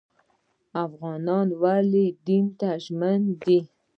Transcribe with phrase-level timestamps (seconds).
[0.85, 3.59] افغانان ولې دین ته ژمن دي؟